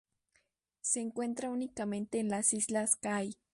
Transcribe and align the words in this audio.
Se 0.81 0.99
encuentra 0.99 1.51
únicamente 1.51 2.17
en 2.17 2.29
las 2.29 2.53
islas 2.55 2.95
Kai. 2.95 3.35